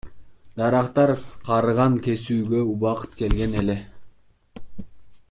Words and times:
Дарактар 0.59 1.13
карыган, 1.49 1.99
кесүүгө 2.07 2.63
убакыт 2.73 3.15
келген 3.21 3.57
эле. 3.63 3.79